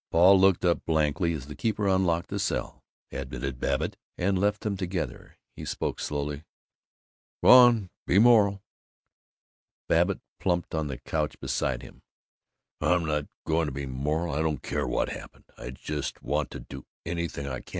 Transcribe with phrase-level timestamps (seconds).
[0.09, 4.75] Paul looked up blankly as the keeper unlocked the cell, admitted Babbitt, and left them
[4.75, 5.37] together.
[5.55, 6.43] He spoke slowly:
[7.43, 7.91] "Go on!
[8.07, 8.63] Be moral!"
[9.87, 12.01] Babbitt plumped on the couch beside him.
[12.81, 14.33] "I'm not going to be moral!
[14.33, 15.45] I don't care what happened!
[15.55, 17.69] I just want to do anything I can.